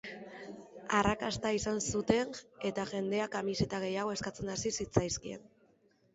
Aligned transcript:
Arrakasta 0.99 1.51
izan 1.57 1.77
zuten 1.99 2.31
etajendea 2.71 3.29
kamiseta 3.37 3.83
gehiago 3.85 4.17
eskatzen 4.17 4.53
hasi 4.57 4.75
zitzaizkien. 4.81 5.47